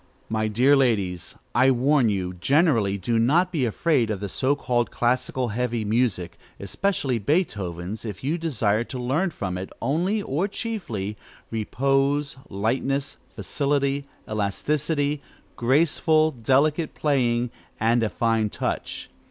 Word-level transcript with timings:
My 0.29 0.47
dear 0.47 0.75
ladies, 0.75 1.35
I 1.53 1.69
warn 1.69 2.09
you, 2.09 2.33
generally, 2.33 2.97
do 2.97 3.19
not 3.19 3.51
be 3.51 3.65
afraid 3.67 4.09
of 4.09 4.19
the 4.19 4.29
so 4.29 4.55
called 4.55 4.89
classical, 4.89 5.49
heavy 5.49 5.85
music, 5.85 6.39
especially 6.59 7.19
Beethoven's, 7.19 8.03
if 8.03 8.23
you 8.23 8.39
desire 8.39 8.83
to 8.85 8.97
learn 8.97 9.29
from 9.29 9.59
it, 9.59 9.69
only 9.79 10.23
or 10.23 10.47
chiefly, 10.47 11.17
repose, 11.51 12.35
lightness, 12.49 13.17
facility, 13.35 14.07
elasticity, 14.27 15.21
graceful, 15.55 16.31
delicate 16.31 16.95
playing, 16.95 17.51
and 17.79 18.01
a 18.01 18.09
fine 18.09 18.49
touch. 18.49 19.07